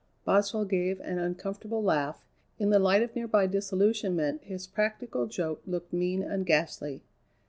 Boswell 0.25 0.65
gave 0.65 0.99
an 1.01 1.19
uncomfortable 1.19 1.83
laugh. 1.83 2.25
In 2.57 2.71
the 2.71 2.79
light 2.79 3.03
of 3.03 3.15
nearby 3.15 3.45
disillusionment 3.45 4.41
his 4.43 4.65
practical 4.65 5.27
joke 5.27 5.61
looked 5.67 5.93
mean 5.93 6.23
and 6.23 6.43
ghastly. 6.43 7.03